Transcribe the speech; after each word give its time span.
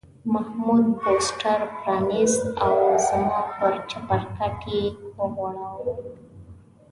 محمود 0.33 0.85
پوسټر 1.01 1.59
پرانیست 1.79 2.41
او 2.65 2.73
زما 3.07 3.39
پر 3.55 3.73
چپرکټ 3.89 4.57
یې 4.73 4.83
وغوړاوه. 5.17 5.93